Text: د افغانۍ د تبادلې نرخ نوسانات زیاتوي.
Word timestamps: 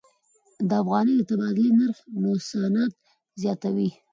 د 0.69 0.71
افغانۍ 0.83 1.13
د 1.17 1.21
تبادلې 1.29 1.69
نرخ 1.79 1.97
نوسانات 2.21 2.93
زیاتوي. 3.41 3.89